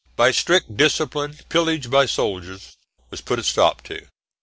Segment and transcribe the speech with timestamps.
[0.15, 2.75] By strict discipline pillage by soldiers
[3.11, 4.07] was put a stop to (Fig.